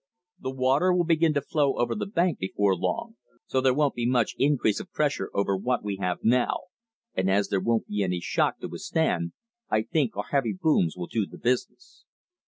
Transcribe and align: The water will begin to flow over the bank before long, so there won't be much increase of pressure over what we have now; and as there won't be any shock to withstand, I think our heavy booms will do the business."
The 0.39 0.49
water 0.49 0.91
will 0.91 1.03
begin 1.03 1.35
to 1.35 1.43
flow 1.43 1.75
over 1.75 1.93
the 1.93 2.07
bank 2.07 2.39
before 2.39 2.75
long, 2.75 3.17
so 3.45 3.61
there 3.61 3.71
won't 3.75 3.93
be 3.93 4.07
much 4.07 4.33
increase 4.39 4.79
of 4.79 4.91
pressure 4.91 5.29
over 5.31 5.55
what 5.55 5.83
we 5.83 5.97
have 5.97 6.23
now; 6.23 6.61
and 7.13 7.29
as 7.29 7.49
there 7.49 7.59
won't 7.61 7.85
be 7.85 8.01
any 8.01 8.19
shock 8.19 8.57
to 8.61 8.67
withstand, 8.67 9.33
I 9.69 9.83
think 9.83 10.17
our 10.17 10.23
heavy 10.31 10.53
booms 10.59 10.97
will 10.97 11.05
do 11.05 11.27
the 11.27 11.37
business." 11.37 12.03